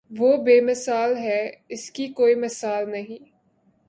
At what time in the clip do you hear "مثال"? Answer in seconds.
0.61-1.15, 2.35-2.89